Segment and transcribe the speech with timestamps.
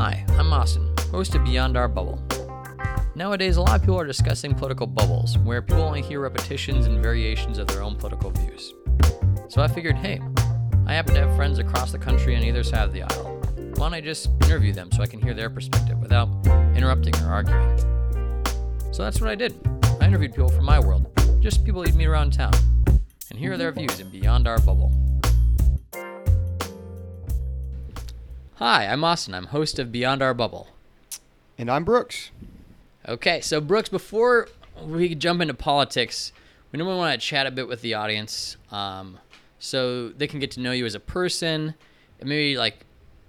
[0.00, 2.18] Hi, I'm Austin, host of Beyond Our Bubble.
[3.14, 7.02] Nowadays, a lot of people are discussing political bubbles, where people only hear repetitions and
[7.02, 8.72] variations of their own political views.
[9.48, 10.18] So I figured, hey,
[10.86, 13.42] I happen to have friends across the country on either side of the aisle.
[13.74, 16.30] Why don't I just interview them so I can hear their perspective without
[16.74, 17.78] interrupting or arguing?
[18.92, 19.54] So that's what I did.
[20.00, 21.10] I interviewed people from my world,
[21.40, 22.54] just people you'd meet around town,
[23.28, 24.94] and here are their views in Beyond Our Bubble.
[28.60, 29.32] Hi, I'm Austin.
[29.32, 30.68] I'm host of Beyond Our Bubble.
[31.56, 32.30] And I'm Brooks.
[33.08, 34.48] Okay, so Brooks, before
[34.84, 36.30] we jump into politics,
[36.70, 39.18] we normally want to chat a bit with the audience, um,
[39.58, 41.72] so they can get to know you as a person,
[42.20, 42.84] and maybe like,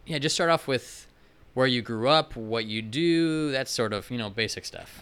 [0.05, 1.07] yeah, just start off with
[1.53, 5.01] where you grew up, what you do, that sort of you know basic stuff.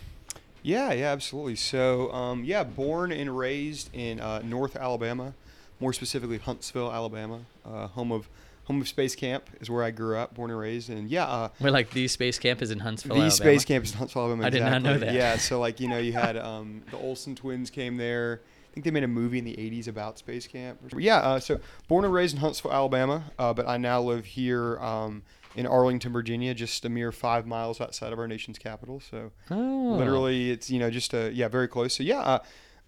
[0.62, 1.56] Yeah, yeah, absolutely.
[1.56, 5.34] So, um, yeah, born and raised in uh, North Alabama,
[5.80, 8.30] more specifically Huntsville, Alabama, uh, home of
[8.70, 11.50] home of Space Camp is where I grew up, born and raised, and yeah, uh,
[11.60, 13.16] We're like the space camp is in Huntsville.
[13.16, 13.32] the Alabama.
[13.36, 14.46] Space Camp is in Huntsville, Alabama.
[14.46, 15.14] I did not know that.
[15.14, 18.42] Yeah, so like you know, you had um, the Olsen twins came there.
[18.44, 20.80] I think they made a movie in the '80s about Space Camp.
[20.96, 24.78] Yeah, uh, so born and raised in Huntsville, Alabama, uh, but I now live here
[24.80, 25.24] um,
[25.56, 29.00] in Arlington, Virginia, just a mere five miles outside of our nation's capital.
[29.00, 29.96] So Oh.
[29.98, 32.40] literally it's you know just a yeah very close so yeah uh,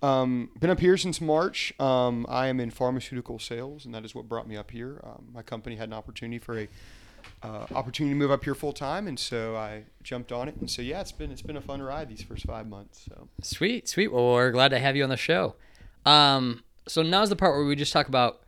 [0.01, 4.15] um, been up here since march um, i am in pharmaceutical sales and that is
[4.15, 6.67] what brought me up here um, my company had an opportunity for a
[7.43, 10.69] uh, opportunity to move up here full time and so i jumped on it and
[10.69, 13.87] so yeah it's been it's been a fun ride these first five months so Sweet,
[13.87, 14.11] sweet.
[14.11, 15.55] Well, we're glad to have you on the show.
[16.05, 18.41] Um, so now's the part where we just talk about,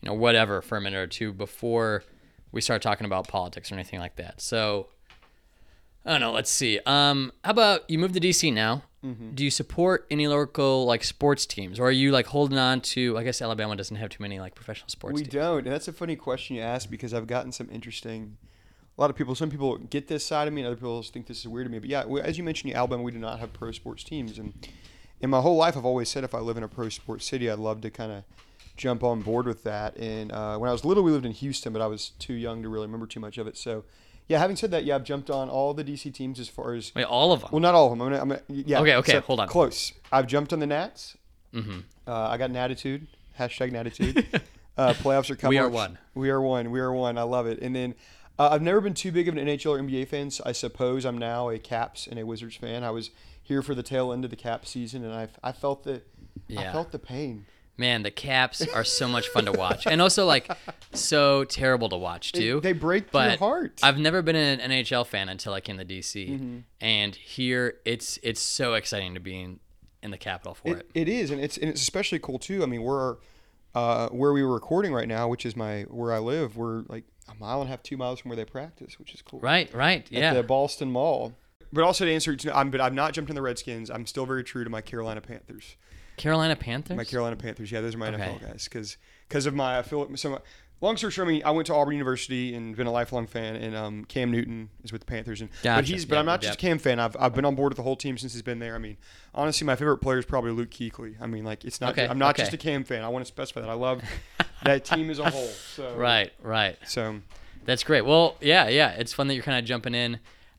[0.00, 2.04] you know, whatever for a minute or two before
[2.52, 4.40] we start talking about politics or anything like that.
[4.40, 4.88] So,
[6.04, 6.32] I don't know.
[6.32, 6.80] Let's see.
[6.86, 8.82] Um, how about you move to DC now?
[9.02, 13.16] Do you support any local like sports teams, or are you like holding on to?
[13.16, 15.32] I guess Alabama doesn't have too many like professional sports we teams.
[15.32, 18.36] don't and that's a funny question you ask because i've gotten some interesting
[18.98, 21.26] a lot of people some people get this side of me and other people think
[21.26, 23.38] this is weird to me but yeah as you mentioned in alabama we do not
[23.40, 24.52] have pro sports teams and
[25.22, 27.50] in my whole life i've always said if i live in a pro sports city
[27.50, 28.22] i'd love to kind of
[28.76, 31.72] jump on board with that and uh, when i was little we lived in houston
[31.72, 33.82] but i was too young to really remember too much of it so
[34.30, 36.92] yeah having said that yeah i've jumped on all the dc teams as far as
[36.94, 37.50] Wait, all of them.
[37.52, 39.48] well not all of them i'm gonna, I'm gonna yeah Okay, okay, so hold on.
[39.48, 41.16] close i've jumped on the nats
[41.52, 41.80] mm-hmm.
[42.06, 43.06] uh, I got an attitude.
[43.38, 44.26] Hashtag an attitude.
[44.76, 45.58] uh, playoffs are coming.
[45.58, 45.98] We are one.
[46.14, 46.70] We are one.
[46.70, 47.18] We are one.
[47.18, 47.60] I love it.
[47.60, 47.94] And then
[48.38, 50.30] uh, I've never been too big of an NHL or NBA fan.
[50.30, 52.84] So I suppose I'm now a Caps and a Wizards fan.
[52.84, 53.10] I was
[53.42, 56.02] here for the tail end of the Cap season, and I, I felt the
[56.56, 57.46] I felt the pain.
[57.80, 60.48] Man, the Caps are so much fun to watch, and also like
[60.92, 62.60] so terrible to watch It- too.
[62.60, 63.80] they break your but heart.
[63.82, 66.58] I've never been an NHL fan until I came to DC, Mm-hmm.
[66.80, 69.60] and here it's it's so exciting to be in,
[70.02, 70.90] in the capital for it.
[70.94, 72.62] It, it is, and it's and it's especially cool too.
[72.62, 73.16] I mean, we're
[73.74, 76.56] uh, where we were recording right now, which is my where I live.
[76.56, 79.22] We're like a mile and a half, two miles from where they practice, which is
[79.22, 79.40] cool.
[79.40, 80.34] Right, right, at yeah.
[80.34, 81.32] the Ballston Mall.
[81.72, 83.90] But also to answer, I'm, but I've not jumped in the Redskins.
[83.90, 85.76] I'm still very true to my Carolina Panthers.
[86.20, 86.96] Carolina Panthers.
[86.96, 88.22] My Carolina Panthers, yeah, those are my Okay.
[88.22, 88.64] NFL guys.
[88.64, 88.96] Because
[89.28, 90.30] because of my, feel so.
[90.30, 90.38] My,
[90.80, 93.56] long story short, I mean, I went to Auburn University and been a lifelong fan.
[93.56, 96.42] And um, Cam Newton is with the Panthers, and but he's, but Yep, I'm not
[96.42, 96.50] yep.
[96.50, 96.98] just a Cam fan.
[96.98, 98.74] I've, I've been on board with the whole team since he's been there.
[98.74, 98.96] I mean,
[99.34, 101.16] honestly, my favorite player is probably Luke Kuechly.
[101.20, 101.92] I mean, like it's not.
[101.92, 102.42] Okay, I'm not okay.
[102.42, 103.02] just a Cam fan.
[103.04, 103.70] I want to specify that.
[103.70, 104.02] I love
[104.64, 105.48] that team as a whole.
[105.48, 106.76] So Right, right.
[106.86, 107.20] So
[107.64, 108.02] That's great.
[108.04, 108.90] Well, yeah, yeah.
[108.92, 110.18] It's fun that you're kind of jumping in.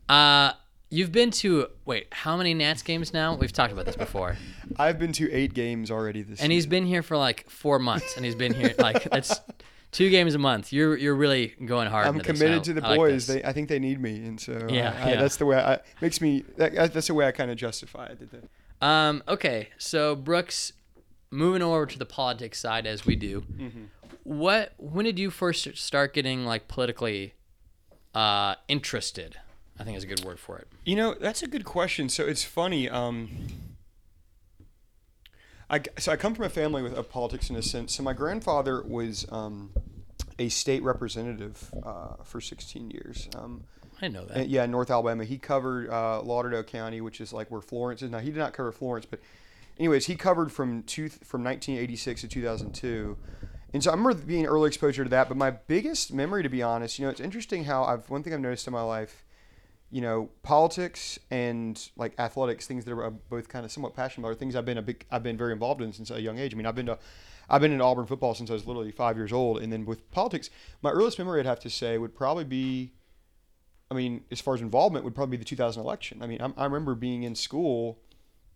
[0.09, 0.53] Uh,
[0.91, 3.33] you've been to wait, how many Nats games now?
[3.33, 4.37] We've talked about this before.
[4.77, 6.39] I've been to eight games already this.
[6.39, 6.43] Year.
[6.45, 9.41] And he's been here for like four months, and he's been here like that's
[9.91, 10.71] two games a month.
[10.71, 12.05] You're you're really going hard.
[12.05, 13.25] I'm committed I- to the I boys.
[13.25, 13.35] this.
[13.37, 15.21] they, I think they need me, and so Yeah, I, I, yeah.
[15.21, 15.57] that's the way.
[15.57, 16.43] I, makes me.
[16.57, 18.19] That, that's the way I kind of justify it.
[18.81, 20.73] Um, okay, so Brooks,
[21.29, 23.41] moving over to the politics side as we do.
[23.41, 23.83] Mm-hmm.
[24.23, 27.33] What when did you first start getting like politically
[28.13, 29.37] uh, interested?
[29.81, 30.67] I think is a good word for it.
[30.85, 32.07] You know, that's a good question.
[32.07, 32.87] So it's funny.
[32.87, 33.29] Um,
[35.71, 37.95] I so I come from a family with of politics in a sense.
[37.95, 39.71] So my grandfather was um,
[40.37, 43.27] a state representative uh, for 16 years.
[43.35, 43.63] Um,
[44.03, 44.49] I know that.
[44.49, 45.25] Yeah, in North Alabama.
[45.25, 48.11] He covered uh, Lauderdale County, which is like where Florence is.
[48.11, 49.19] Now he did not cover Florence, but
[49.79, 53.17] anyways, he covered from two from 1986 to 2002.
[53.73, 55.27] And so I remember being early exposure to that.
[55.27, 58.31] But my biggest memory, to be honest, you know, it's interesting how I've one thing
[58.33, 59.23] I've noticed in my life,
[59.91, 64.31] you know, politics and like athletics, things that are both kind of somewhat passionate about,
[64.31, 66.53] are things I've been a big, I've been very involved in since a young age.
[66.53, 66.97] I mean, I've been to,
[67.49, 70.09] I've been in Auburn football since I was literally five years old, and then with
[70.11, 70.49] politics,
[70.81, 72.93] my earliest memory I'd have to say would probably be
[73.91, 76.23] I mean, as far as involvement, would probably be the 2000 election.
[76.23, 77.99] I mean, I'm, I remember being in school,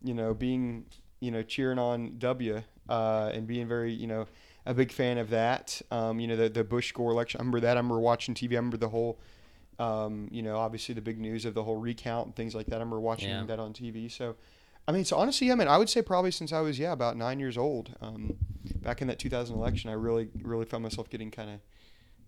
[0.01, 0.85] you know, being,
[1.19, 4.27] you know, cheering on W uh, and being very, you know,
[4.65, 5.81] a big fan of that.
[5.91, 7.39] Um, you know, the, the Bush Gore election.
[7.39, 7.75] I remember that.
[7.75, 8.53] I remember watching TV.
[8.53, 9.19] I remember the whole
[9.77, 12.75] Um, you know, obviously the big news of the whole recount and things like that.
[12.75, 13.43] I remember watching Yeah.
[13.45, 14.09] that on TV.
[14.09, 14.35] So,
[14.87, 17.17] I mean, so honestly, I mean, I would say probably since I was yeah about
[17.17, 18.37] nine years old, um,
[18.81, 21.59] back in that 2000 election, I really really found myself getting kind of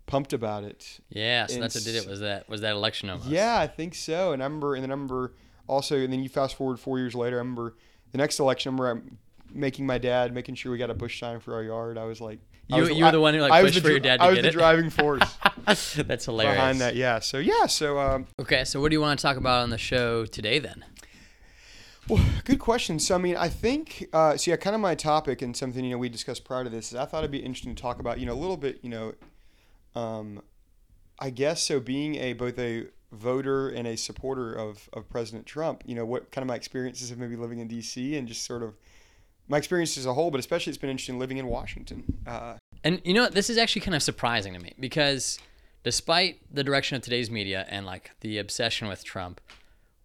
[0.07, 0.99] pumped about it.
[1.09, 2.07] Yeah, so that's what did it.
[2.07, 3.29] Was that was that election almost?
[3.29, 4.33] Yeah, I think so.
[4.33, 5.33] And I remember, and then I remember
[5.67, 7.37] also, and then you fast forward four years later.
[7.37, 7.75] I remember
[8.11, 8.69] the next election.
[8.69, 9.17] I remember I'm
[9.53, 11.97] making my dad, making sure we got a bush sign for our yard.
[11.97, 13.99] I was like, You- was you were the one who, like, pushed the for your
[13.99, 14.51] dad to I was get the it?
[14.51, 15.23] driving force
[15.65, 16.55] that's hilarious.
[16.55, 16.95] behind that.
[16.95, 17.19] Yeah.
[17.19, 17.65] So yeah.
[17.67, 20.59] So um, Okay, so what do you want to talk about on the show today
[20.59, 20.83] then?
[22.09, 22.99] Well, good question.
[22.99, 25.91] So, I mean, I think, uh, so yeah, kind of my topic and something, you
[25.91, 28.17] know, we discussed prior to this is I thought it'd be interesting to talk about,
[28.17, 29.13] you know, a little bit, you know,
[29.93, 30.41] um,
[31.19, 35.83] I guess so being a, both a voter and a supporter of, of President Trump,
[35.85, 38.63] you know, what kind of my experiences of maybe living in DC and just sort
[38.63, 38.75] of
[39.47, 42.03] my experience as a whole, but especially it's been interesting living in Washington.
[42.25, 43.33] Uh, And you know what?
[43.33, 45.39] This is actually kind of surprising to me because
[45.83, 49.39] despite the direction of today's media and like the obsession with Trump,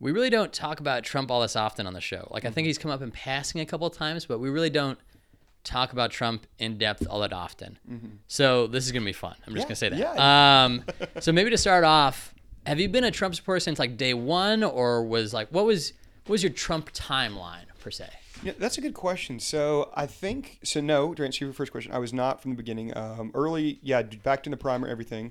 [0.00, 2.28] we really don't talk about Trump all this often on the show.
[2.30, 4.70] Like I think he's come up in passing a couple of times, but we really
[4.70, 4.98] don't
[5.64, 7.78] talk about Trump in depth all that often.
[8.26, 9.36] So this is gonna be fun.
[9.46, 9.94] I'm just Mm-hmm.
[9.96, 10.20] Yeah, gonna say that.
[10.20, 10.84] Um,
[11.20, 12.34] so maybe to start off,
[12.66, 15.92] have you been a Trump supporter since like day one, or was like what was
[16.26, 18.08] what was your Trump timeline per se?
[18.42, 19.38] Yeah, that's a good question.
[19.38, 20.80] So I think so.
[20.80, 22.96] No, to answer your first question, I was not from the beginning.
[22.96, 25.30] Um, early, yeah, back in the primer, everything.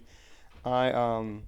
[0.63, 1.43] I um,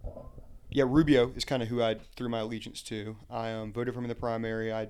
[0.69, 3.15] yeah, Rubio is kind of who I threw my allegiance to.
[3.29, 4.73] I um, voted for him in the primary.
[4.73, 4.89] I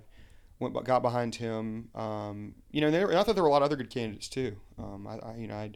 [0.60, 1.90] went got behind him.
[1.94, 3.92] Um, you know, and, there, and I thought there were a lot of other good
[3.92, 4.56] candidates too.
[4.80, 5.72] Um, I, I you know I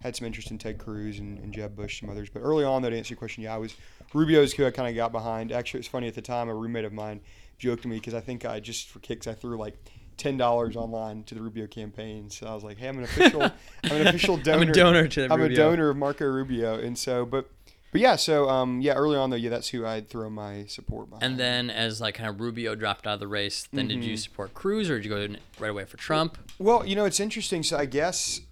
[0.00, 2.30] had some interest in Ted Cruz and, and Jeb Bush, some others.
[2.30, 3.74] But early on, though, to answer your question, yeah, I was
[4.14, 5.52] Rubio's who I kind of got behind.
[5.52, 6.48] Actually, it's funny at the time.
[6.48, 7.20] A roommate of mine
[7.58, 9.76] joked to me because I think I just for kicks I threw like
[10.18, 12.28] ten dollars online to the Rubio campaign.
[12.28, 14.62] So I was like, hey, I'm an official, I'm an official donor.
[14.62, 15.54] I'm a donor to the I'm Rubio.
[15.54, 17.48] a donor of Marco Rubio, and so but.
[17.90, 21.08] But yeah, so um, yeah, early on though, yeah, that's who I'd throw my support
[21.08, 21.22] behind.
[21.24, 24.18] And then, as like kind of Rubio dropped out of the race, then did you
[24.18, 25.26] support Cruz or did you go
[25.58, 26.36] right away for Trump?
[26.58, 27.62] Well, you know, it's interesting.
[27.62, 28.42] So I guess,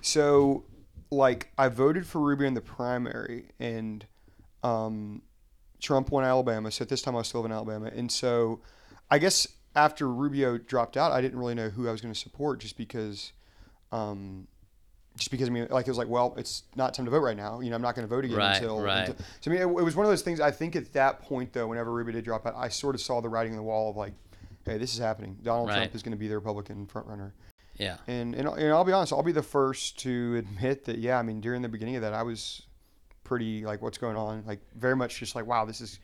[0.00, 0.64] so
[1.12, 4.04] like I voted for Rubio in the primary, and
[4.64, 5.22] um,
[5.80, 6.72] Trump won Alabama.
[6.72, 8.62] So at this time I was still in Alabama, and so
[9.12, 12.18] I guess after Rubio dropped out, I didn't really know who I was going to
[12.18, 13.32] support, just because.
[13.90, 14.46] Um,
[15.16, 17.36] just because I mean, like it was like, well, it's not time to vote right
[17.36, 17.60] now.
[17.60, 19.00] You know, I'm not going to vote again Right, until, right.
[19.10, 19.16] until.
[19.42, 20.40] So I mean, it, it was one of those things.
[20.40, 23.20] I think at that point, though, whenever Rubio did drop out, I sort of saw
[23.20, 24.14] the writing on the wall of like,
[24.64, 25.36] hey, this is happening.
[25.42, 25.76] Donald Right.
[25.76, 27.32] Trump is going to be the Republican frontrunner.
[27.76, 27.98] Yeah.
[28.06, 31.22] And, and and I'll be honest, I'll be the first to admit that yeah, I
[31.22, 32.62] mean during the beginning of that I was
[33.24, 35.98] pretty like what's going on, like very much just like wow, this is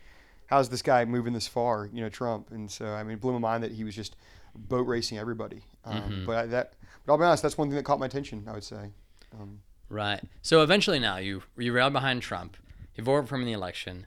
[0.48, 2.50] how's this guy moving this far, you know, Trump.
[2.50, 4.16] And so I mean it blew my mind that he was just
[4.54, 5.62] boat racing everybody.
[5.84, 6.26] Um, Mm-hmm.
[6.26, 6.74] But I, that
[7.06, 8.90] but I'll be honest, that's one thing that caught my attention, I would say.
[9.38, 9.60] Um,
[9.90, 10.20] Right.
[10.42, 12.56] So eventually now you you rallied behind Trump.
[12.94, 14.06] You voted for him in the election.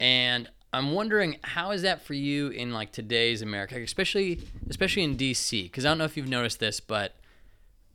[0.00, 4.40] And I'm wondering how is that for you in like today's America, especially
[4.70, 7.16] especially in DC because I don't know if you've noticed this, but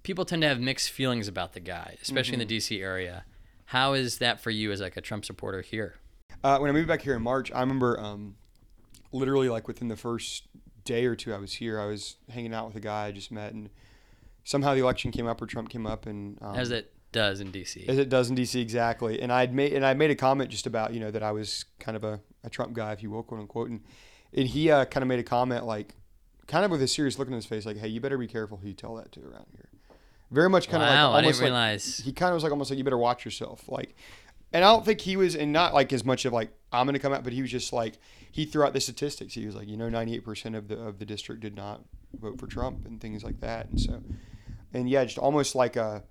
[0.04, 3.26] people tend to have mixed feelings about the guy, especially in the DC area.
[3.66, 5.96] How is that for you as like a Trump supporter here?
[6.44, 8.36] Uh, when I moved back here in March, I remember um,
[9.12, 10.48] literally like within the first
[10.84, 13.32] day or two I was here, I was hanging out with a guy I just
[13.32, 13.70] met, and
[14.44, 17.52] somehow the election came up or Trump came up, and um, As it does in
[17.52, 17.88] DC.
[17.88, 19.22] as it does in DC exactly.
[19.22, 21.66] And I'd made and I made a comment just about you know that I was
[21.80, 23.82] kind of a, a Trump guy, if you will, quote unquote, and
[24.34, 25.96] and he uh, kind of made a comment like,
[26.48, 28.58] kind of with a serious look on his face, like, hey, you better be careful
[28.58, 29.70] who you tell that to around here.
[30.32, 31.98] Very much kind of Wow, I didn't like realize.
[32.00, 33.96] he kind of was like almost like you better watch yourself like
[34.54, 37.00] and i don't think he was and not like as much of like i'm gonna
[37.00, 37.98] come out but he was just like
[38.32, 41.06] he threw out the statistics he was like you know 98% of the of the
[41.06, 41.82] district did not
[42.20, 44.02] vote for trump and things like that and so
[44.74, 46.04] and yeah just almost like a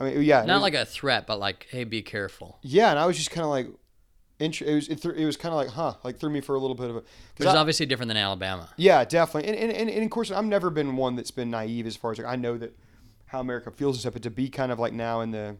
[0.00, 2.58] i mean yeah Not was- like a threat, but like, hey, be careful.
[2.62, 3.68] yeah and i was just kind of like
[4.40, 6.58] it was it, threw it was kind of like huh like threw me for a
[6.58, 6.98] little bit of a
[7.36, 8.68] Which is obviously different than Alabama.
[8.76, 9.48] yeah, definitely.
[9.50, 12.10] And, and, and, and of course, I've never been one that's been naive as far
[12.10, 12.76] as like I know that
[13.26, 15.56] how America feels and stuff, but to be kind of like now in the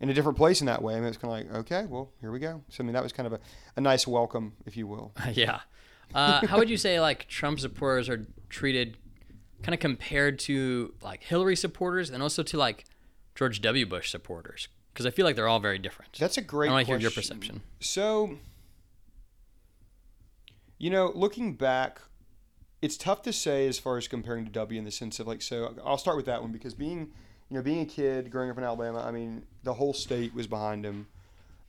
[0.00, 2.10] in a different place in that way, I mean, it's kind of like okay, well,
[2.20, 2.62] here we go.
[2.68, 3.40] So I mean, that was kind of a,
[3.76, 5.12] a nice welcome, if you will.
[5.32, 5.60] yeah.
[6.14, 8.96] Uh, how would you say like Trump supporters are treated,
[9.62, 12.84] kind of compared to like Hillary supporters, and also to like
[13.34, 13.86] George W.
[13.86, 14.68] Bush supporters?
[14.92, 16.16] Because I feel like they're all very different.
[16.18, 16.70] That's a great.
[16.70, 17.62] I want to hear your perception.
[17.80, 18.38] So,
[20.78, 22.00] you know, looking back,
[22.80, 25.42] it's tough to say as far as comparing to W in the sense of like.
[25.42, 27.12] So I'll start with that one because being,
[27.48, 30.46] you know, being a kid growing up in Alabama, I mean, the whole state was
[30.46, 31.06] behind him.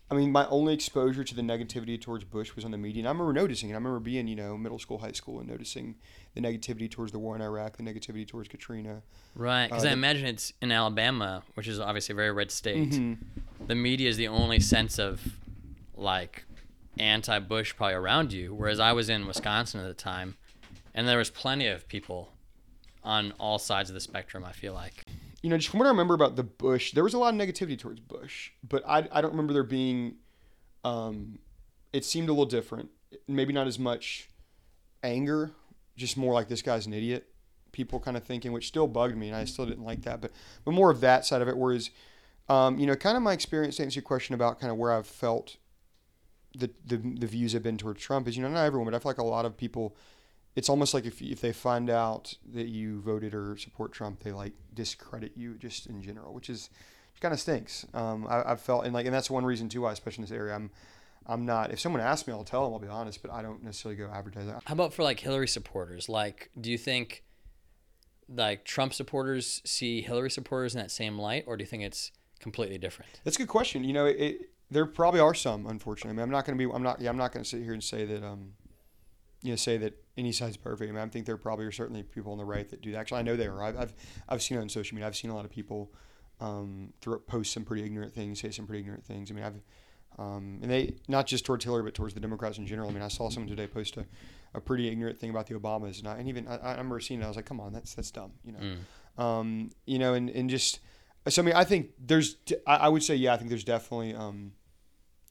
[0.09, 3.07] I mean, my only exposure to the negativity towards Bush was on the media, and
[3.09, 3.73] I remember noticing it.
[3.73, 5.95] I remember being, you know, middle school, high school, and noticing
[6.33, 9.01] the negativity towards the war in Iraq, the negativity towards Katrina.
[9.35, 9.67] Right.
[9.67, 12.89] Because Uh, I imagine it's in Alabama, which is obviously a very red state.
[12.89, 13.17] Mhm.
[13.67, 15.35] The media is the only sense of
[15.95, 16.45] like
[16.97, 20.37] anti-Bush probably around you, whereas I was in Wisconsin at the time,
[20.95, 22.31] and there was plenty of people
[23.03, 24.45] on all sides of the spectrum.
[24.45, 25.03] I feel like.
[25.41, 27.39] You know, just from what I remember about the Bush, there was a lot of
[27.39, 30.15] negativity towards Bush, but I, I don't remember there being.
[30.83, 31.39] Um,
[31.93, 32.89] it seemed a little different.
[33.27, 34.29] Maybe not as much
[35.01, 35.51] anger,
[35.95, 37.27] just more like this guy's an idiot.
[37.71, 40.19] People kind of thinking, which still bugged me, and I still didn't like that.
[40.21, 40.31] But
[40.65, 41.55] but more of that side of it.
[41.57, 41.89] Whereas,
[42.49, 44.91] um, you know, kind of my experience to answer your question about kind of where
[44.91, 45.57] I've felt
[46.55, 48.99] the, the the views have been towards Trump is, you know, not everyone, but I
[48.99, 49.95] feel like a lot of people.
[50.55, 54.31] It's almost like if if they find out that you voted or support Trump, they
[54.31, 56.69] like discredit you just in general, which is
[57.19, 57.85] kind of stinks.
[57.93, 60.35] Um, I, I've felt and like and that's one reason too why, especially in this
[60.35, 60.71] area, I'm
[61.25, 61.71] I'm not.
[61.71, 62.73] If someone asks me, I'll tell them.
[62.73, 64.63] I'll be honest, but I don't necessarily go advertise that.
[64.65, 66.09] How about for like Hillary supporters?
[66.09, 67.23] Like, do you think
[68.27, 72.11] like Trump supporters see Hillary supporters in that same light, or do you think it's
[72.39, 73.19] completely different?
[73.23, 73.83] That's a good question.
[73.83, 75.67] You know, it, it there probably are some.
[75.67, 76.73] Unfortunately, I mean, I'm not going to be.
[76.73, 76.99] I'm not.
[77.01, 78.23] Yeah, I'm not going to sit here and say that.
[78.23, 78.53] Um,
[79.41, 80.89] you know, say that any side's perfect.
[80.89, 82.99] I mean, I think there probably are certainly people on the right that do that.
[82.99, 83.63] Actually, I know they are.
[83.63, 83.93] I've, I've,
[84.27, 85.07] I've seen it on social media.
[85.07, 85.91] I've seen a lot of people
[86.39, 89.31] um, throw, post some pretty ignorant things, say some pretty ignorant things.
[89.31, 89.61] I mean, I've
[90.17, 92.89] um, and they not just towards Hillary, but towards the Democrats in general.
[92.89, 94.05] I mean, I saw someone today post a,
[94.53, 97.21] a pretty ignorant thing about the Obamas, and, I, and even I, I remember seeing
[97.21, 97.25] it.
[97.25, 98.59] I was like, "Come on, that's that's dumb," you know.
[98.59, 99.23] Mm.
[99.23, 100.79] Um, you know, and, and just
[101.27, 102.35] so I mean, I think there's
[102.67, 104.53] I, I would say yeah, I think there's definitely um,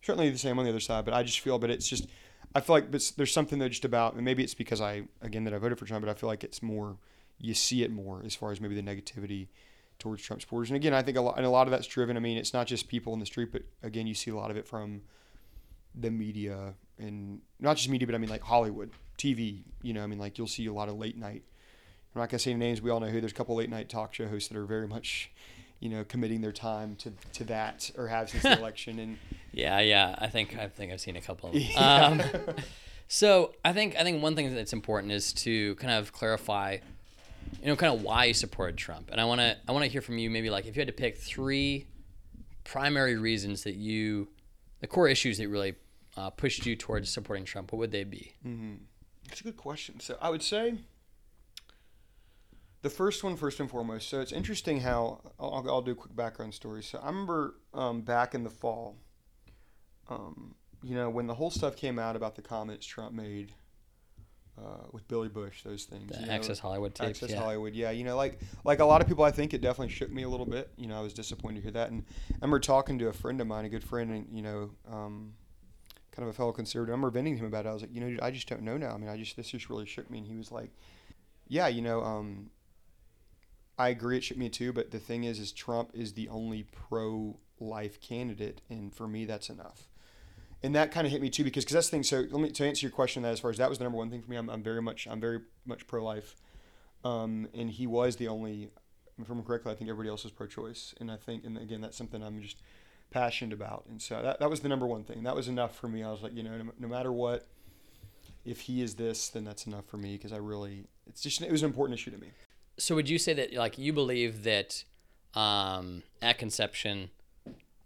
[0.03, 2.07] certainly the same on the other side, but I just feel, but it's just
[2.55, 5.55] I feel like there's something that just about, and maybe it's because I again that
[5.55, 6.97] I voted for Trump, but I feel like it's more
[7.39, 9.49] you see it more as far as maybe the negativity
[9.99, 10.71] towards Trump supporters.
[10.71, 12.17] And again, I think a lot, and a lot of that's driven.
[12.17, 14.51] I mean, it's not just people in the street, but again, you see a lot
[14.51, 15.03] of it from
[15.95, 19.63] the media and not just media, but I mean like Hollywood, TV.
[19.83, 21.43] You know, I mean like you'll see a lot of late night.
[22.15, 22.81] I'm not gonna say names.
[22.81, 23.21] We all know who.
[23.21, 25.31] There's a couple late night talk show hosts that are very much,
[25.81, 28.99] you know, committing their time to, to that or have since the election.
[28.99, 29.19] And
[29.53, 31.51] yeah, yeah, I think I think I've seen a couple.
[31.51, 31.63] Of them.
[31.71, 32.07] Yeah.
[32.07, 32.23] Um,
[33.09, 36.77] so I think I think one thing that's important is to kind of clarify,
[37.61, 39.09] you know, kind of why you supported Trump.
[39.11, 40.29] And I want to I want to hear from you.
[40.31, 41.87] Maybe like if you had to pick three
[42.65, 44.29] primary reasons that you
[44.81, 45.75] the core issues that really
[46.17, 48.35] uh, pushed you towards supporting Trump, what would they be?
[48.47, 48.75] Mm-hmm.
[49.27, 50.01] That's a good question.
[50.01, 50.75] So I would say
[52.83, 54.09] the first one, first and foremost.
[54.09, 56.83] So it's interesting how I'll, I'll do a quick background story.
[56.83, 58.97] So I remember um, back in the fall,
[60.09, 63.53] um, you know, when the whole stuff came out about the comments Trump made
[64.59, 66.11] uh, with Billy Bush, those things.
[66.11, 67.23] The you know, Access Hollywood tapes.
[67.23, 67.43] Access yeah.
[67.43, 67.91] Hollywood, yeah.
[67.91, 70.29] You know, like like a lot of people, I think it definitely shook me a
[70.29, 70.71] little bit.
[70.77, 73.41] You know, I was disappointed to hear that, and I remember talking to a friend
[73.41, 75.35] of mine, a good friend, and you know, um,
[76.13, 76.93] kind of a fellow conservative.
[76.93, 77.69] I remember venting to him about it.
[77.69, 78.93] I was like, you know, dude, I just don't know now.
[78.95, 80.71] I mean, I just this just really shook me, and he was like,
[81.47, 82.51] yeah, you know, um,
[83.79, 84.73] I agree, it shook me too.
[84.73, 89.49] But the thing is, is Trump is the only pro-life candidate, and for me, that's
[89.49, 89.89] enough
[90.63, 92.03] and that kind of hit me too because cause that's the thing.
[92.03, 93.99] So let me to answer your question that as far as that was the number
[93.99, 94.37] one thing for me.
[94.37, 96.37] I'm, I'm very much I'm very much pro life,
[97.05, 98.71] um, and he was the only.
[99.21, 101.97] If I'm correctly, I think everybody else was pro-choice, and I think and again that's
[101.97, 102.63] something I'm just
[103.11, 105.23] passionate about, and so that that was the number one thing.
[105.25, 106.03] That was enough for me.
[106.03, 107.47] I was like, you know, no, no matter what,
[108.45, 111.51] if he is this, then that's enough for me because I really it's just it
[111.53, 112.31] was an important issue to me.
[112.79, 114.85] So would you say that like you believe that
[115.35, 117.11] um, at conception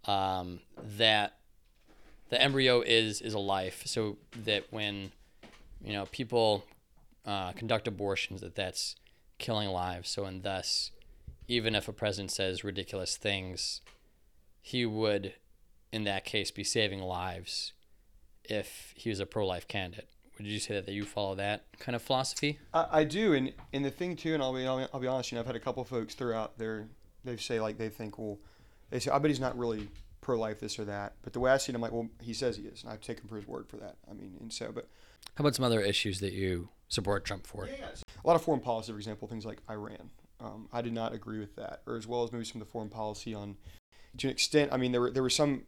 [0.04, 1.38] um, that
[2.28, 5.12] the embryo is is a life, so that when
[5.84, 6.64] you know people
[7.26, 8.96] uh, conduct abortions, that that's
[9.38, 10.08] killing lives.
[10.08, 10.90] So and thus,
[11.48, 13.80] even if a president says ridiculous things,
[14.60, 15.34] he would,
[15.92, 17.72] in that case, be saving lives
[18.44, 20.08] if he was a pro-life candidate.
[20.42, 22.58] Would you say that, that you follow that kind of philosophy?
[22.74, 25.30] I, I do, and and the thing too, and I'll be I'll, I'll be honest,
[25.30, 26.88] you know, I've had a couple folks throughout there.
[27.24, 28.38] They say like they think, well,
[28.90, 29.88] they say, I bet he's not really
[30.20, 31.14] pro life, this or that.
[31.22, 32.96] But the way I see it, I'm like, well, he says he is, and I
[32.96, 33.96] take him for his word for that.
[34.10, 34.88] I mean, and so, but.
[35.36, 37.68] How about some other issues that you support Trump for?
[37.68, 37.86] Yeah,
[38.22, 40.10] a lot of foreign policy, for example, things like Iran.
[40.40, 42.72] Um, I did not agree with that, or as well as maybe some of the
[42.72, 43.56] foreign policy on,
[44.18, 44.72] to an extent.
[44.72, 45.62] I mean, there were there were some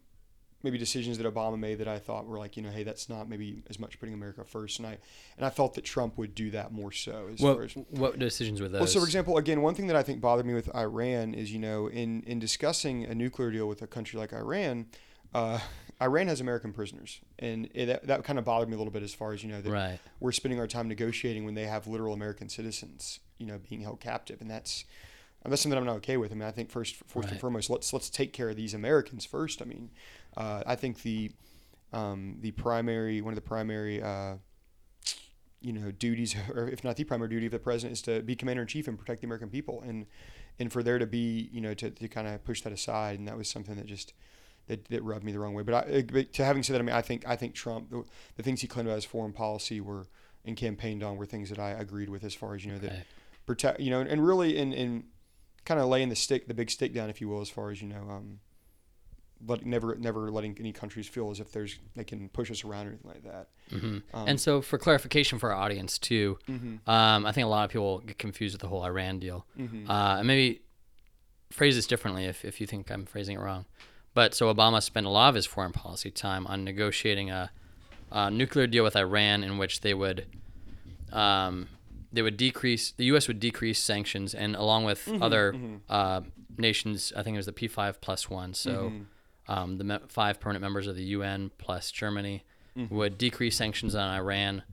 [0.63, 3.29] maybe decisions that Obama made that I thought were like, you know, hey, that's not
[3.29, 4.97] maybe as much putting America first, and I
[5.37, 7.29] and I felt that Trump would do that more so.
[7.31, 8.79] As what, far as, what decisions were those?
[8.79, 11.51] Well, so for example, again, one thing that I think bothered me with Iran is,
[11.51, 14.87] you know, in in discussing a nuclear deal with a country like Iran,
[15.33, 15.59] uh,
[16.01, 19.03] Iran has American prisoners, and it, that, that kind of bothered me a little bit
[19.03, 19.99] as far as you know that right.
[20.19, 23.99] we're spending our time negotiating when they have literal American citizens, you know, being held
[23.99, 24.85] captive, and that's
[25.47, 26.31] that's something I'm not okay with.
[26.31, 27.31] I mean, I think first, first right.
[27.31, 29.61] and foremost, let's let's take care of these Americans first.
[29.61, 29.89] I mean,
[30.37, 31.31] uh, I think the
[31.93, 34.35] um, the primary one of the primary uh,
[35.61, 38.35] you know duties, or if not the primary duty of the president, is to be
[38.35, 40.05] commander in chief and protect the American people, and
[40.59, 43.27] and for there to be you know to, to kind of push that aside, and
[43.27, 44.13] that was something that just
[44.67, 45.61] that, that rubbed me the wrong way.
[45.61, 48.03] But, I, but to having said that, I mean, I think I think Trump, the,
[48.35, 50.07] the things he claimed about his foreign policy were
[50.45, 53.05] and campaigned on were things that I agreed with as far as you know that
[53.45, 55.05] protect you know and really in in
[55.65, 57.81] kind of laying the stick the big stick down if you will as far as
[57.81, 58.39] you know um
[59.45, 62.87] let, never never letting any countries feel as if there's they can push us around
[62.87, 63.47] or anything like that.
[63.69, 66.87] hmm Um, and so, for clarification for our audience too, Mhm.
[66.87, 69.45] um, I think a lot of people get confused with the whole Iran deal.
[69.57, 69.89] Mhm.
[69.89, 70.61] Uh, and maybe
[71.51, 73.65] phrase this differently if, if you think I'm phrasing it wrong.
[74.13, 77.51] But so Obama spent a lot of his foreign policy time on negotiating a,
[78.11, 80.25] a nuclear deal with Iran in which they would
[81.11, 81.67] um,
[82.11, 83.27] they would decrease the U.S.
[83.27, 85.53] would decrease sanctions and along with other
[85.89, 86.21] Uh,
[86.57, 88.93] nations, I think it was the P5 plus one, so
[89.47, 92.43] um, the me- five permanent members of the UN plus Germany
[92.89, 94.63] would decrease sanctions on Iran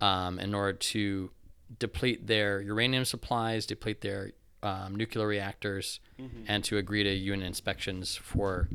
[0.00, 1.30] um, in order to
[1.78, 6.00] deplete their uranium supplies, deplete their um, nuclear reactors,
[6.46, 8.68] and to agree to UN inspections for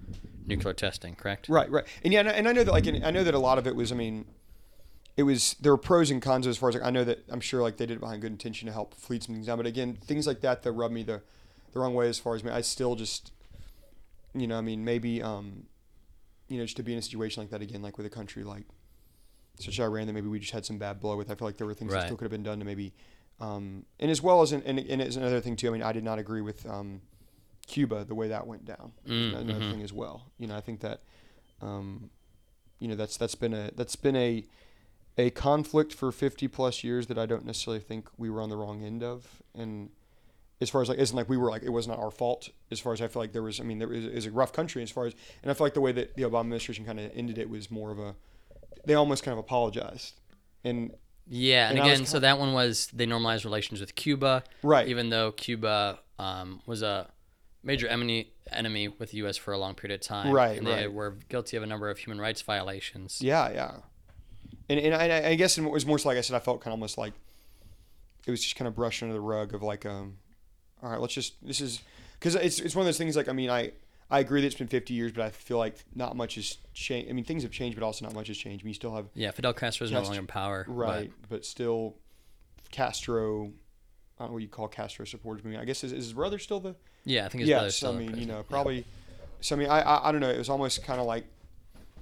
[0.46, 1.16] nuclear testing.
[1.16, 1.50] Correct?
[1.50, 3.34] Right, right, and yeah, and I, and I know that like in, I know that
[3.34, 3.92] a lot of it was.
[3.92, 4.26] I mean,
[5.16, 7.40] it was there were pros and cons as far as like I know that I'm
[7.42, 9.58] sure like they did it behind good intention to help fleets and things down.
[9.58, 11.22] But again, things like that that rub me the
[11.74, 12.52] the wrong way as far as me.
[12.52, 13.32] I still just,
[14.34, 15.64] you know, I mean, maybe um,
[16.48, 18.44] you know, just to be in a situation like that again, like with a country
[18.44, 18.66] like
[19.60, 21.32] such as Iran that maybe we just had some bad blow with.
[21.32, 22.94] I feel like there were things that still could have been done to maybe,
[23.40, 25.68] um, and as well as and and, and it's another thing too.
[25.68, 27.02] I mean, I did not agree with um,
[27.66, 28.94] Cuba the way that went down.
[29.08, 29.72] Mm, another mhm.
[29.72, 30.32] thing as well.
[30.38, 31.02] You know, I think that,
[31.62, 32.10] um,
[32.80, 34.46] you know, that's that's been a that's been a
[35.18, 38.56] a conflict for 50 plus years that I don't necessarily think we were on the
[38.56, 39.42] wrong end of.
[39.56, 39.90] And
[40.60, 42.80] as far as like, isn't like we were like, it was not our fault as
[42.80, 44.82] far as I feel like there was, I mean, there is, is a rough country
[44.82, 47.12] as far as, and I feel like the way that the Obama administration kind of
[47.14, 48.16] ended it was more of a,
[48.86, 50.20] they almost kind of apologized.
[50.64, 50.94] And
[51.28, 54.88] Yeah, and, And again, so that one was they normalized relations with Cuba, right.
[54.88, 57.10] even though Cuba um, was a
[57.64, 59.38] major enemy enemy with the U.S.
[59.38, 60.32] for a long period of time.
[60.32, 60.94] Right, and they right.
[60.94, 63.22] were guilty of a number of human rights violations.
[63.22, 63.72] Yeah, yeah.
[64.70, 66.68] And and I, I guess it was more so like I said, I felt kind
[66.68, 67.14] of almost like
[68.26, 70.18] it was just kind of brushed under the rug of like, um,
[70.84, 71.82] all right, let's just this is
[72.20, 73.72] because it's it's one of those things like I mean I
[74.10, 77.10] I agree that it's been 50 years, but I feel like not much has changed.
[77.10, 78.64] I mean things have changed, but also not much has changed.
[78.64, 80.66] We still have Yeah, Fidel Castro is no longer in power.
[80.68, 81.96] right, but, still
[82.72, 83.52] Castro.
[84.20, 85.44] I don't know what you call Castro supporters.
[85.46, 87.74] I mean, I guess is, is his brother still the yeah, I think his brother's
[87.74, 88.44] yes, still I the mean, you know, Yeah.
[88.50, 88.86] probably.
[89.42, 90.30] So I mean, I, I I don't know.
[90.30, 91.26] It was almost kind of like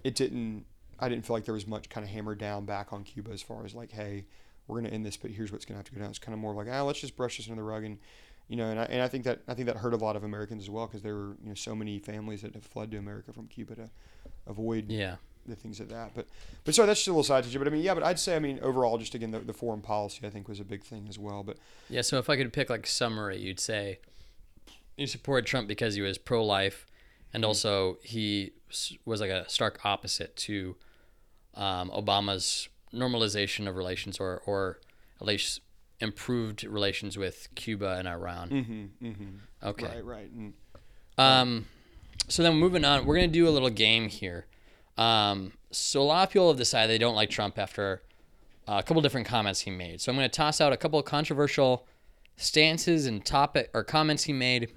[0.04, 0.66] it didn't.
[1.00, 3.42] I didn't feel like there was much kind of hammered down back on Cuba as
[3.42, 4.26] far as like, hey,
[4.68, 6.10] we're gonna end this, but here's what's gonna have to go down.
[6.10, 7.98] It's kind of more like, ah, let's just brush this under the rug, and
[8.48, 10.24] you know, and I, and I think that I think that hurt a lot of
[10.24, 12.98] Americans as well because there were you know so many families that have fled to
[12.98, 13.90] America from Cuba to
[14.48, 15.16] avoid Yeah.
[15.48, 16.12] the things of that.
[16.14, 16.28] But
[16.64, 17.64] but sorry, that's just a little side tangent.
[17.64, 19.82] But I mean, yeah, but I'd say I mean overall, just again the, the foreign
[19.82, 21.44] policy I think was a big thing as well.
[21.44, 21.58] But
[21.90, 24.00] Yeah, so if I could pick like summary, you'd say
[24.98, 26.86] you supported Trump because he was pro-life,
[27.34, 27.48] and Mm-hmm.
[27.48, 28.52] also he
[29.06, 30.76] was like a stark opposite to
[31.56, 34.80] um, Obama's normalization of relations, or or
[35.20, 35.62] at least
[36.00, 38.50] improved relations with Cuba and Iran.
[38.50, 39.68] mm-hmm, mm-hmm.
[39.68, 39.86] Okay.
[39.86, 40.54] right, right, and
[41.18, 41.66] Um,
[42.28, 44.46] so then moving on, we're gonna do a little game here.
[44.98, 48.02] Um, so a lot of people have decided they don't like Trump after
[48.68, 50.02] uh, a couple different comments he made.
[50.02, 51.88] So I'm gonna toss out a couple of controversial
[52.38, 54.72] stances and topic or comments he made,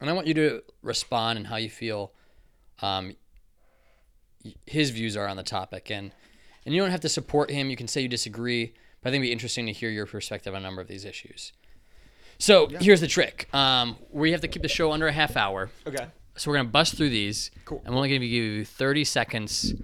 [0.00, 2.12] and I want you to respond and how you feel
[2.80, 3.16] um,
[4.66, 5.90] his views are on the topic.
[5.90, 6.12] And
[6.64, 7.70] and you don't have to support him.
[7.70, 8.74] You can say you disagree,
[9.06, 11.04] but I think it'd be interesting to hear your perspective on a number of these
[11.04, 11.52] issues.
[12.38, 15.70] So here's the trick: um, we have to keep the show under a half hour.
[15.86, 16.08] okay.
[16.36, 17.52] So we're gonna bust through these.
[17.66, 17.80] Cool.
[17.86, 19.74] I'm only gonna give you 30 seconds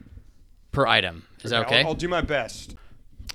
[0.72, 1.22] per item.
[1.44, 1.82] Is that okay?
[1.82, 2.74] I'll, I'll do my best.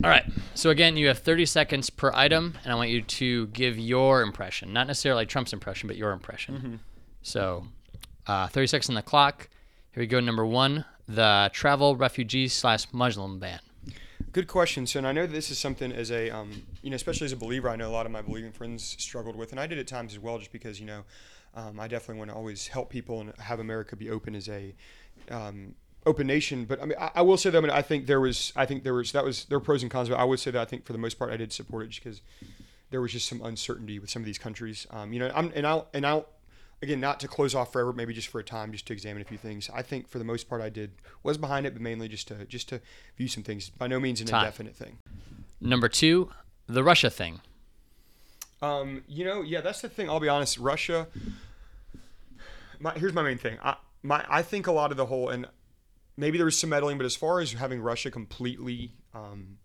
[0.03, 0.25] All right.
[0.55, 4.23] So again, you have 30 seconds per item, and I want you to give your
[4.23, 6.55] impression, not necessarily Trump's impression, but your impression.
[6.55, 6.75] Mm-hmm.
[7.21, 7.65] So,
[8.27, 9.47] uh, 30 seconds on the clock.
[9.93, 10.19] Here we go.
[10.19, 13.61] Number one: the travel refugee slash Muslim ban.
[14.33, 14.85] Good question.
[14.85, 17.37] So, and I know this is something as a, um, you know, especially as a
[17.37, 19.87] believer, I know a lot of my believing friends struggled with, and I did at
[19.87, 21.03] times as well, just because you know,
[21.55, 24.75] um, I definitely want to always help people and have America be open as a
[25.31, 26.65] um, open nation.
[26.65, 28.65] But I mean, I, I will say that I mean, I think there was, I
[28.65, 30.61] think there was that was there were pros and cons, but I would say that
[30.61, 32.21] I think for the most part I did support it just because
[32.89, 34.87] there was just some uncertainty with some of these countries.
[34.91, 36.27] Um, you know, I'm and I'll and I'll
[36.81, 39.25] again not to close off forever, maybe just for a time, just to examine a
[39.25, 39.69] few things.
[39.73, 40.91] I think for the most part I did
[41.23, 42.81] was behind it, but mainly just to just to
[43.17, 43.69] view some things.
[43.69, 44.45] By no means an Time.
[44.45, 44.97] indefinite thing.
[45.59, 46.29] Number two:
[46.67, 47.41] the Russia thing.
[48.61, 50.09] Um, you know, yeah, that's the thing.
[50.09, 50.57] I'll be honest.
[50.57, 51.07] Russia.
[52.79, 53.57] My, here's my main thing.
[53.63, 55.47] I my I think a lot of the whole and
[56.15, 59.57] maybe there was some meddling, but as far as having Russia completely um,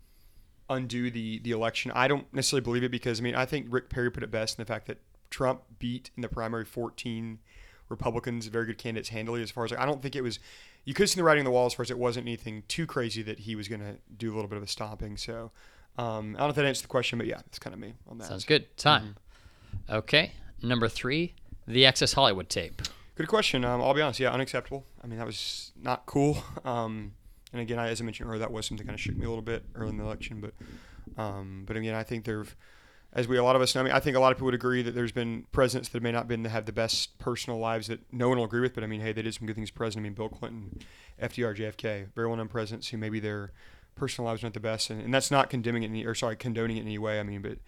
[0.69, 3.89] undo the the election, I don't necessarily believe it because I mean I think Rick
[3.89, 4.97] Perry put it best in the fact that
[5.33, 7.39] Trump beat in the primary 14
[7.89, 9.41] Republicans, very good candidates, handily.
[9.41, 10.37] As far as I don't think it was,
[10.85, 12.85] you could see the writing on the wall as far as it wasn't anything too
[12.85, 15.17] crazy that he was going to do a little bit of a stomping.
[15.17, 15.49] So
[15.97, 17.95] um, I don't know if that answers the question, but yeah, that's kind of me
[18.07, 18.27] on that.
[18.27, 18.77] Sounds good.
[18.77, 19.15] Time.
[19.89, 20.33] Okay.
[20.61, 21.33] Number three,
[21.67, 22.83] the Access Hollywood tape.
[23.15, 23.65] Good question.
[23.65, 24.19] Um, I'll be honest.
[24.19, 24.85] Yeah, unacceptable.
[25.03, 26.37] I mean, that was not cool.
[26.65, 27.13] Um,
[27.51, 29.25] and again, I, as I mentioned earlier, that was something that kind of shook me
[29.25, 30.41] a little bit early in the election.
[30.41, 30.53] But,
[31.21, 32.45] um, but again, I think there,
[33.15, 34.45] as we a lot of us know, I mean, I think a lot of people
[34.45, 37.87] would agree that there's been presidents that may not been have the best personal lives
[37.87, 38.73] that no one will agree with.
[38.73, 39.69] But I mean, hey, they did some good things.
[39.69, 40.79] President, I mean, Bill Clinton,
[41.21, 43.51] FDR, JFK, very well-known presidents who maybe their
[43.95, 46.77] personal lives aren't the best, and, and that's not condemning it, any, or sorry, condoning
[46.77, 47.19] it in any way.
[47.19, 47.59] I mean, but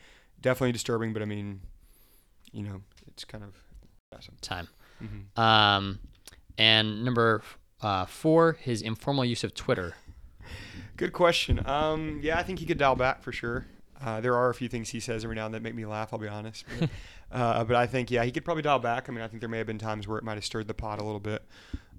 [0.41, 1.13] definitely disturbing.
[1.13, 1.61] But I mean,
[2.51, 3.53] you know, it's kind of
[4.15, 4.35] awesome.
[4.41, 4.67] Time.
[5.03, 5.39] Mhm.
[5.39, 5.99] Um,
[6.57, 7.43] and number
[7.81, 9.93] uh, four, his informal use of Twitter.
[10.97, 11.61] Good question.
[11.67, 13.65] Um, yeah, I think he could dial back for sure.
[14.03, 15.85] Uh, there are a few things he says every now and then that make me
[15.85, 16.11] laugh.
[16.11, 16.89] I'll be honest, but,
[17.31, 19.07] uh, but I think yeah, he could probably dial back.
[19.09, 20.73] I mean, I think there may have been times where it might have stirred the
[20.73, 21.43] pot a little bit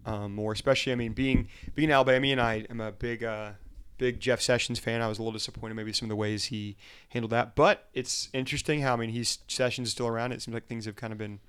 [0.04, 0.92] um, more, especially.
[0.92, 3.52] I mean, being being Alabamian, I am a big uh,
[3.98, 5.00] big Jeff Sessions fan.
[5.00, 6.76] I was a little disappointed maybe some of the ways he
[7.10, 10.32] handled that, but it's interesting how I mean he's Sessions is still around.
[10.32, 11.40] It seems like things have kind of been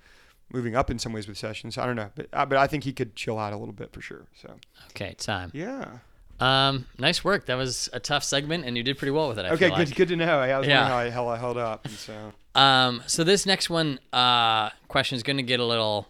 [0.50, 1.76] moving up in some ways with Sessions.
[1.76, 3.92] I don't know, but uh, but I think he could chill out a little bit
[3.92, 4.26] for sure.
[4.40, 4.56] So
[4.92, 5.50] Okay, time.
[5.52, 5.98] yeah.
[6.40, 7.46] Um, nice work.
[7.46, 9.44] That was a tough segment, and you did pretty well with it.
[9.46, 9.94] I Okay, good like.
[9.96, 10.38] good to know.
[10.38, 10.82] I was Yeah.
[10.82, 12.32] wondering how I, how I held up, and so.
[12.54, 16.06] Um, so this next one, uh, question is going to get a little.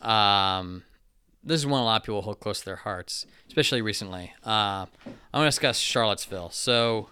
[0.00, 0.82] Um,
[1.42, 4.32] this is one a lot of people hold close to their hearts, especially recently.
[4.46, 6.50] Uh, I want to discuss Charlottesville.
[6.50, 7.10] So,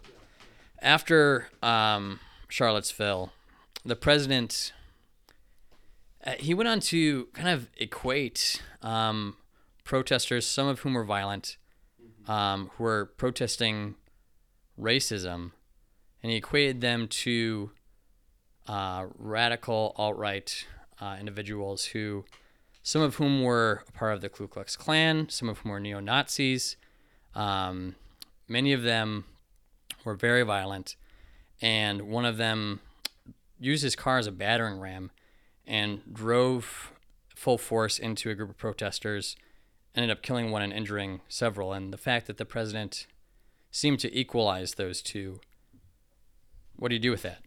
[0.80, 2.18] after um,
[2.48, 3.32] Charlottesville,
[3.84, 4.72] the president
[6.24, 9.36] uh, he went on to kind of equate um,
[9.84, 11.56] protesters, some of whom were violent,
[12.28, 13.96] um, who were protesting
[14.78, 15.52] racism,
[16.22, 17.70] and he equated them to
[18.68, 20.66] uh, radical alt right
[21.00, 22.24] uh, individuals who,
[22.82, 25.80] some of whom were a part of the Ku Klux Klan, some of whom were
[25.80, 26.76] neo Nazis.
[27.35, 27.96] Um,
[28.48, 29.24] many of them
[30.04, 30.96] were very violent,
[31.61, 32.80] and one of them
[33.58, 35.11] used his car as a battering ram
[35.66, 36.92] and drove
[37.35, 39.37] full force into a group of protesters,
[39.94, 41.72] ended up killing one and injuring several.
[41.72, 43.07] And the fact that the president
[43.70, 45.40] seemed to equalize those two,
[46.76, 47.38] what do you do with that?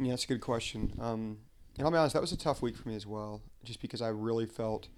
[0.00, 0.92] Yeah, that's a good question.
[1.00, 1.38] Um,
[1.76, 4.02] and I'll be honest, that was a tough week for me as well, just because
[4.02, 4.88] I really felt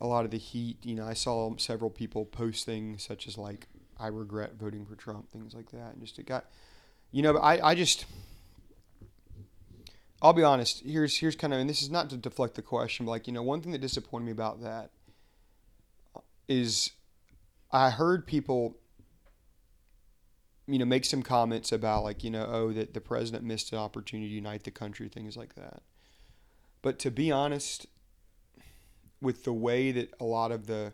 [0.00, 0.76] a lot of the heat.
[0.82, 3.66] You know, I saw several people post things such as like,
[3.98, 6.46] "I regret voting for Trump," things like that, and just it got,
[7.10, 8.06] you know, I, I just,
[10.20, 10.82] I'll be honest.
[10.84, 13.32] Here's here's kind of, and this is not to deflect the question, but like you
[13.32, 14.90] know, one thing that disappointed me about that
[16.48, 16.92] is,
[17.70, 18.76] I heard people
[20.68, 23.78] you know, make some comments about like, you know, oh, that the president missed an
[23.78, 25.80] opportunity to unite the country, things like that.
[26.82, 27.86] But to be honest,
[29.20, 30.92] with the way that a lot of the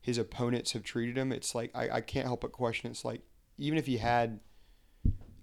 [0.00, 2.90] his opponents have treated him, it's like I, I can't help but question.
[2.90, 3.22] It's like
[3.56, 4.40] even if he had,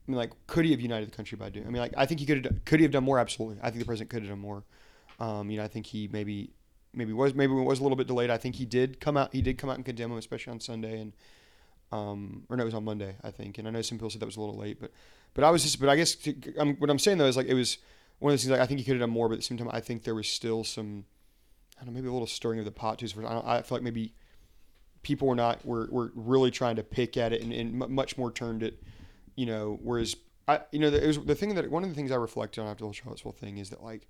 [0.08, 1.66] I mean, like, could he have united the country by doing?
[1.66, 2.44] I mean, like, I think he could have.
[2.44, 3.18] done- Could he have done more?
[3.20, 3.58] Absolutely.
[3.62, 4.64] I think the president could have done more.
[5.20, 6.52] Um, you know, I think he maybe
[6.94, 8.30] maybe was maybe was a little bit delayed.
[8.30, 9.34] I think he did come out.
[9.34, 11.14] He did come out and condemn him, especially on Sunday and
[11.92, 13.58] um, or no, it was on Monday, I think.
[13.58, 14.92] And I know some people said that was a little late, but
[15.34, 17.48] but I was just, but I guess to, um, what I'm saying though is like
[17.48, 17.78] it was
[18.20, 18.52] one of those things.
[18.52, 20.04] Like I think he could have done more, but at the same time, I think
[20.04, 21.06] there was still some,
[21.80, 23.08] I don't know, maybe a little stirring of the pot too.
[23.26, 24.14] I, I feel like maybe
[25.04, 28.32] people were not were, were really trying to pick at it and, and much more
[28.32, 28.82] turned it,
[29.36, 29.80] you know.
[29.82, 30.16] Whereas
[30.48, 32.68] I, you know, it was the thing that one of the things I reflected on
[32.68, 34.08] after the Charlottesville thing is that like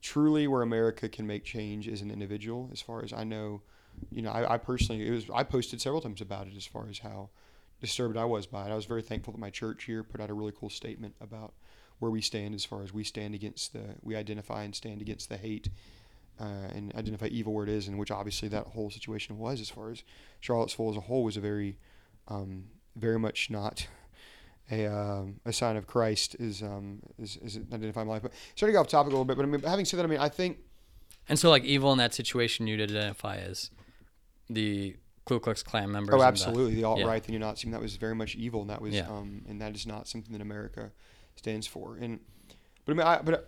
[0.00, 2.70] truly where America can make change is an individual.
[2.72, 3.62] As far as I know,
[4.10, 6.88] you know, I, I personally it was I posted several times about it as far
[6.88, 7.30] as how
[7.80, 8.72] disturbed I was by it.
[8.72, 11.54] I was very thankful that my church here put out a really cool statement about
[11.98, 15.28] where we stand as far as we stand against the we identify and stand against
[15.28, 15.68] the hate
[16.40, 19.70] uh, and identify evil where it is, and which obviously that whole situation was as
[19.70, 20.02] far as
[20.40, 21.78] Charlottesville as a whole was a very
[22.28, 23.86] um, very much not
[24.70, 28.22] a, um, a sign of Christ is um, is, is identifying life.
[28.22, 30.18] But starting off topic a little bit, but I mean, having said that, I mean,
[30.18, 30.58] I think
[31.28, 33.70] And so, like, evil in that situation, you'd identify as
[34.50, 36.14] the Ku Klux Klan members.
[36.14, 36.74] Oh, the- absolutely.
[36.76, 39.08] The alt right, the neo Nazi, that was very much evil, and that was, Yeah.
[39.08, 40.92] um, and that is not something that America
[41.36, 41.96] stands for.
[41.96, 42.20] And,
[42.84, 43.38] but I mean, I, but uh,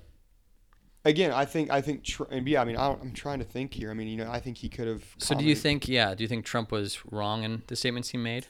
[1.04, 3.44] again, I think, I think, tr- and yeah, I mean, I don't, I'm trying to
[3.44, 3.90] think here.
[3.92, 5.04] I mean, you know, I think he could have.
[5.18, 8.18] So, do you think, yeah, do you think Trump was wrong in the statements he
[8.18, 8.46] made?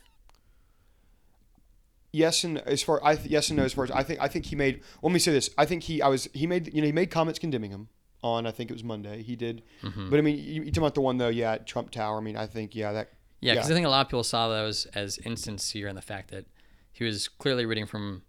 [2.12, 4.29] Yes, and as far I th- yes and no as far as I think I
[4.29, 4.81] think he made.
[5.03, 5.51] Let me say this.
[5.59, 7.88] I think he I was he made you know he made comments condemning him
[8.23, 9.23] on I think it was Monday.
[9.23, 10.11] He did, Mm-hmm.
[10.11, 11.29] but I mean, you, you talking about the one though?
[11.29, 12.16] Yeah, at Trump Tower.
[12.18, 13.75] I mean, I think yeah that Yeah, because Yeah.
[13.75, 16.47] I think a lot of people saw those as insincere in the fact that
[16.92, 18.23] he was clearly reading from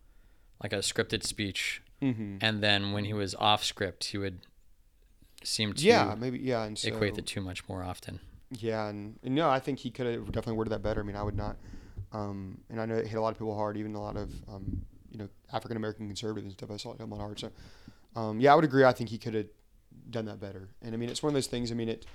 [0.61, 4.39] like a scripted speech, hmm and then when he was off script, he would
[5.43, 8.19] seem to yeah, maybe yeah, and so equate the two much more often.
[8.51, 10.99] yeah, and, and no, I think he could have definitely worded that better.
[10.99, 11.55] I mean, I would not,
[12.11, 14.31] um, and I know it hit a lot of people hard, even a lot of
[14.47, 16.71] um, you know African American conservatives and stuff.
[16.71, 17.39] I saw it hit them hard.
[17.39, 17.51] So
[18.15, 18.83] um, yeah, I would agree.
[18.83, 19.47] I think he could have
[20.09, 20.69] done that better.
[20.81, 21.71] And I mean, it's one of those things.
[21.71, 22.05] I mean, it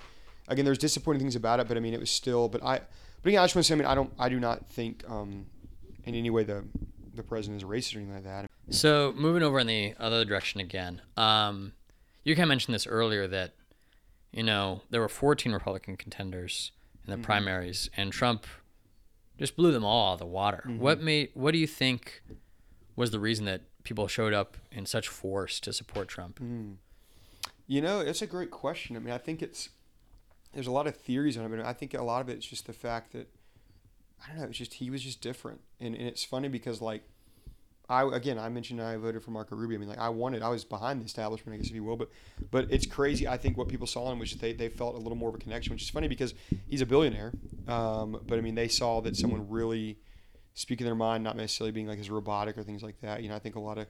[0.49, 2.49] again, there's disappointing things about it, but I mean, it was still.
[2.49, 2.81] But I,
[3.23, 5.09] but again, I just want to say, I mean, I don't, I do not think
[5.09, 5.47] um,
[6.05, 6.65] in any way the
[7.15, 8.47] the president is a racist or anything like that.
[8.71, 11.73] So moving over in the other direction again, um,
[12.25, 13.53] you kind of mentioned this earlier that
[14.33, 16.73] you know there were 14 Republican contenders
[17.07, 18.47] in the primaries, and Trump
[19.39, 20.63] just blew them all out of the water.
[20.67, 20.79] Mm-hmm.
[20.79, 21.31] What made?
[21.35, 22.23] What do you think
[22.97, 26.41] was the reason that people showed up in such force to support Trump?
[26.41, 26.77] Mm.
[27.67, 28.97] You know, it's a great question.
[28.97, 29.71] I mean, I think it's
[30.53, 32.67] there's a lot of theories on it, but I think a lot of it's just
[32.67, 33.29] the fact that
[34.23, 34.45] I don't know.
[34.47, 37.03] It's just he was just different, and, and it's funny because like
[37.89, 39.77] I again I mentioned I voted for Marco Rubio.
[39.77, 41.97] I mean, like I wanted, I was behind the establishment, I guess if you will,
[41.97, 42.11] but
[42.51, 43.29] but it's crazy.
[43.29, 45.35] I think what people saw in him was they they felt a little more of
[45.35, 46.35] a connection, which is funny because
[46.67, 47.33] he's a billionaire.
[47.69, 49.99] Um, but I mean, they saw that someone really
[50.55, 53.23] speaking their mind, not necessarily being like as robotic or things like that.
[53.23, 53.87] You know, I think a lot of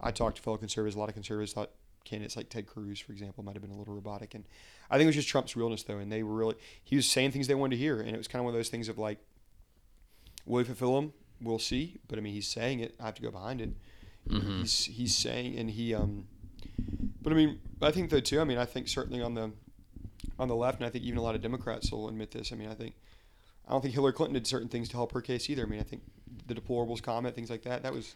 [0.00, 0.94] I talked to fellow conservatives.
[0.94, 1.70] A lot of conservatives thought
[2.04, 4.44] candidates like Ted Cruz, for example, might have been a little robotic, and
[4.88, 7.32] I think it was just Trump's realness though, and they were really he was saying
[7.32, 8.98] things they wanted to hear, and it was kind of one of those things of
[8.98, 9.18] like,
[10.46, 11.12] will he fulfill them?
[11.42, 12.94] We'll see, but I mean, he's saying it.
[13.00, 13.70] I have to go behind it.
[14.28, 14.60] Mhm.
[14.60, 16.26] He's he's saying, and he um,
[17.20, 18.40] but I mean, I think though too.
[18.40, 19.50] I mean, I think certainly on the
[20.38, 22.52] on the left, and I think even a lot of Democrats will admit this.
[22.52, 22.94] I mean, I think
[23.68, 25.62] I don't think Hillary Clinton did certain things to help her case either.
[25.62, 26.02] I mean, I think
[26.46, 28.14] the deplorables comment, things like that, that was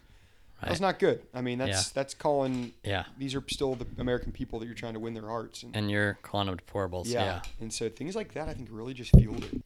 [0.61, 1.23] that was not good.
[1.35, 1.83] I mean, that's Yeah.
[1.95, 2.73] that's calling.
[2.85, 5.63] Yeah, These are still the American people that you're trying to win their hearts.
[5.65, 7.07] And, and you're calling them deplorables.
[7.07, 7.25] yeah.
[7.25, 7.43] yeah.
[7.61, 9.63] and so things like that, I think, really just fueled it.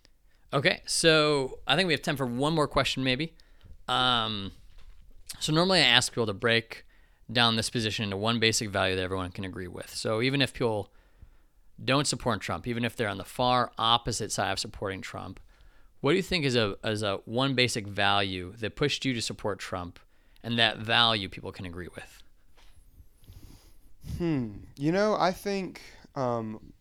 [0.52, 3.34] Okay, so I think we have time for one more question, maybe.
[3.90, 4.53] Um,
[5.40, 6.87] so normally I ask people to break
[7.31, 9.90] down this position into one basic value that everyone can agree with.
[9.90, 10.90] So even if people
[11.83, 15.40] don't support Trump, even if they're on the far opposite side of supporting Trump,
[16.00, 19.20] what do you think is a is a one basic value that pushed you to
[19.20, 19.98] support Trump,
[20.42, 22.22] and that value people can agree with?
[24.18, 24.50] Hmm.
[24.79, 25.83] You know, I think
[26.14, 26.72] um,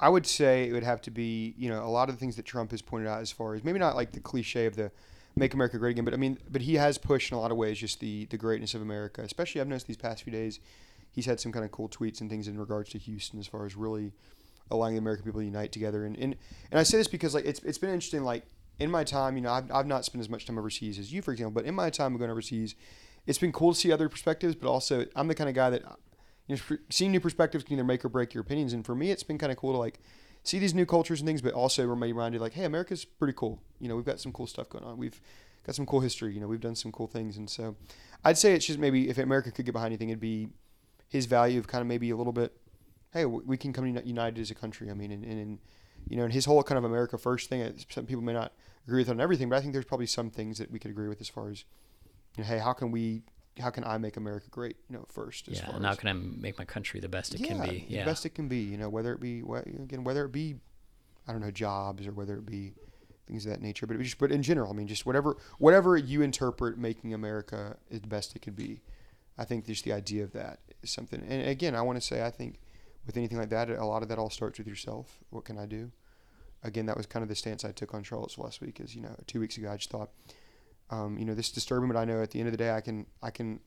[0.00, 2.34] I would say it would have to be, you know, a lot of the things
[2.36, 4.90] that Trump has pointed out as far as maybe not like the cliche of the
[5.36, 7.58] make America great again, but I mean, but he has pushed in a lot of
[7.58, 9.20] ways just the the greatness of America.
[9.22, 10.58] Especially I've noticed these past few days,
[11.12, 13.66] he's had some kind of cool tweets and things in regards to Houston as far
[13.66, 14.12] as really
[14.70, 16.06] allowing the American people to unite together.
[16.06, 16.34] And and,
[16.70, 18.24] and I say this because like it's it's been interesting.
[18.24, 18.44] Like
[18.78, 21.20] in my time, you know, I've, I've not spent as much time overseas as you,
[21.20, 22.74] for example, but in my time going overseas,
[23.26, 24.54] it's been cool to see other perspectives.
[24.54, 25.82] But also, I'm the kind of guy that
[26.46, 28.72] you know, seeing new perspectives can either make or break your opinions.
[28.72, 30.00] And for me, it's been kind of cool to like
[30.42, 33.62] see these new cultures and things, but also remain reminded like, hey, America's pretty cool.
[33.78, 34.96] You know, we've got some cool stuff going on.
[34.96, 35.20] We've
[35.66, 36.34] got some cool history.
[36.34, 37.36] You know, we've done some cool things.
[37.36, 37.76] And so,
[38.24, 40.48] I'd say it's just maybe if America could get behind anything, it'd be
[41.08, 42.52] his value of kind of maybe a little bit.
[43.12, 44.90] Hey, we can come united as a country.
[44.90, 45.58] I mean, and, and
[46.08, 47.74] you know, and his whole kind of America first thing.
[47.88, 48.52] Some people may not
[48.86, 51.08] agree with on everything, but I think there's probably some things that we could agree
[51.08, 51.64] with as far as,
[52.36, 53.22] you know, hey, how can we
[53.60, 54.76] how can I make America great?
[54.88, 55.48] You know, first.
[55.48, 57.60] As yeah, far and how as, can I make my country the best it can
[57.60, 57.86] be?
[57.88, 58.58] Yeah, the best it can be.
[58.58, 59.42] You know, whether it be
[59.82, 60.56] again, whether it be,
[61.28, 62.72] I don't know, jobs or whether it be
[63.30, 63.86] things of that nature.
[63.86, 68.00] But just, but in general, I mean, just whatever, whatever you interpret making America the
[68.00, 68.80] best it could be.
[69.38, 71.22] I think just the idea of that is something.
[71.26, 72.60] And again, I want to say, I think
[73.06, 75.18] with anything like that, a lot of that all starts with yourself.
[75.30, 75.92] What can I do?
[76.62, 78.80] Again, that was kind of the stance I took on Charlottesville last week.
[78.80, 80.10] Is you know, two weeks ago, I just thought,
[80.90, 82.70] um, you know, this is disturbing, but I know at the end of the day,
[82.72, 83.60] I can, I can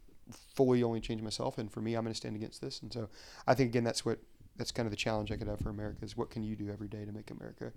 [0.55, 2.81] fully only change myself, and for me, I'm going to stand against this.
[2.81, 3.09] And so,
[3.47, 4.19] I think again, that's what
[4.55, 6.69] that's kind of the challenge I could have for America is what can you do
[6.69, 7.71] every day to make America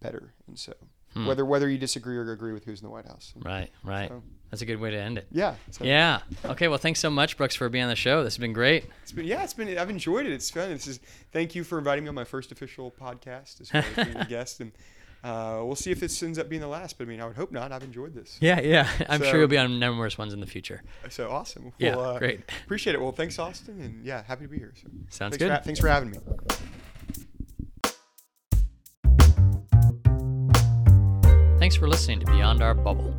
[0.00, 0.34] better.
[0.46, 0.74] And so,
[1.14, 1.24] Hmm.
[1.26, 4.10] whether whether you disagree or agree with who's in the White House, right, right.
[4.10, 5.26] So, That's a good way to end it.
[5.32, 6.20] yeah, so Yeah.
[6.44, 6.68] Okay.
[6.68, 8.22] Well, thanks so much, Brooks, for being on the show.
[8.22, 8.84] This has been great.
[9.04, 10.32] It's been yeah, it's been I've enjoyed it.
[10.32, 10.68] It's fun.
[10.68, 11.00] This is
[11.32, 14.24] thank you for inviting me on my first official podcast as far as being a
[14.28, 14.70] guest, and
[15.24, 16.98] uh, we'll see if this ends up being the last.
[16.98, 17.72] But I mean, I would hope not.
[17.72, 18.36] I've enjoyed this.
[18.40, 18.88] Yeah, yeah.
[19.08, 20.82] I'm So- sure you'll be on numerous ones in the future.
[21.10, 21.72] So awesome.
[21.78, 22.40] Yeah, uh, great.
[22.64, 23.00] Appreciate it.
[23.00, 24.72] Well, thanks, Austin, and yeah, happy to be here.
[24.76, 25.56] So Sounds thanks good.
[25.58, 26.18] For, thanks for having me.
[31.58, 33.14] Thanks for listening to Beyond Our Bubble.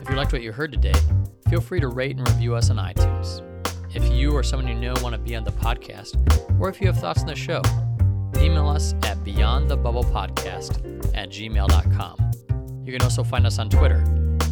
[0.00, 0.94] If you liked what you heard today,
[1.50, 3.42] feel free to rate and review us on iTunes.
[3.94, 6.16] If you or someone you know want to be on the podcast,
[6.60, 7.60] or if you have thoughts on the show,
[8.36, 12.30] email us at beyondthebubblepodcast at gmail.com.
[12.84, 14.04] You can also find us on Twitter.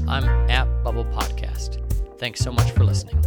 [0.06, 1.82] I'm at Bubble Podcast.
[2.18, 3.22] Thanks so much for listening.